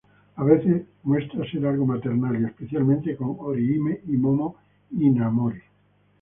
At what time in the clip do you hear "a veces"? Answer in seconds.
0.37-0.81